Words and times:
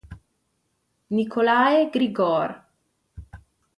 Nicolae 1.13 1.91
Grigore 1.93 2.57